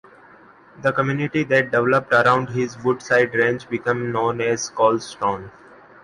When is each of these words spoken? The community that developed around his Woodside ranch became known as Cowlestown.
The 0.81 0.91
community 0.93 1.43
that 1.43 1.69
developed 1.71 2.11
around 2.11 2.49
his 2.49 2.75
Woodside 2.83 3.35
ranch 3.35 3.69
became 3.69 4.11
known 4.11 4.41
as 4.41 4.71
Cowlestown. 4.71 5.51